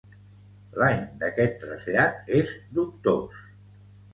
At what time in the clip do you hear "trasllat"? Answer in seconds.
1.65-2.33